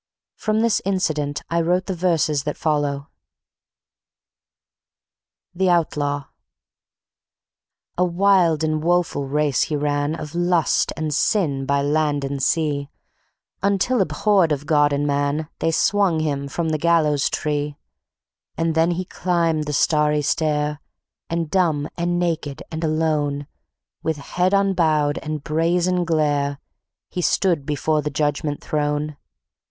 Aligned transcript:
From 0.35 0.61
this 0.61 0.81
incident 0.83 1.43
I 1.51 1.61
wrote 1.61 1.85
the 1.85 1.93
verses 1.93 2.41
that 2.45 2.57
follow: 2.57 3.09
The 5.53 5.69
Outlaw 5.69 6.23
A 7.99 8.03
wild 8.03 8.63
and 8.63 8.83
woeful 8.83 9.27
race 9.27 9.65
he 9.65 9.75
ran 9.75 10.15
Of 10.15 10.33
lust 10.33 10.91
and 10.97 11.13
sin 11.13 11.67
by 11.67 11.83
land 11.83 12.23
and 12.23 12.41
sea; 12.41 12.89
Until, 13.61 14.01
abhorred 14.01 14.51
of 14.51 14.65
God 14.65 14.91
and 14.91 15.05
man, 15.05 15.49
They 15.59 15.69
swung 15.69 16.19
him 16.21 16.47
from 16.47 16.69
the 16.69 16.79
gallows 16.79 17.29
tree. 17.29 17.77
And 18.57 18.73
then 18.73 18.89
he 18.89 19.05
climbed 19.05 19.65
the 19.65 19.71
Starry 19.73 20.23
Stair, 20.23 20.79
And 21.29 21.47
dumb 21.51 21.87
and 21.95 22.17
naked 22.17 22.63
and 22.71 22.83
alone, 22.83 23.45
With 24.01 24.17
head 24.17 24.51
unbowed 24.51 25.19
and 25.19 25.43
brazen 25.43 26.05
glare, 26.05 26.57
He 27.11 27.21
stood 27.21 27.67
before 27.67 28.01
the 28.01 28.09
Judgment 28.09 28.63
Throne. 28.63 29.15